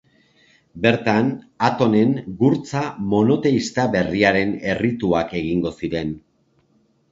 Bertan, 0.85 1.27
Atonen 1.67 2.15
gurtza 2.39 2.81
monoteista 3.13 3.87
berriaren 3.99 4.57
errituak 4.75 5.39
egingo 5.45 5.77
ziren. 5.81 6.19